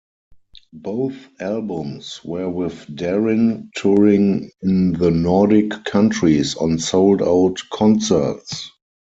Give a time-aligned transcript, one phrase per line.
[0.73, 8.71] Both albums were with Darin touring in the Nordic countries, on sold out concerts.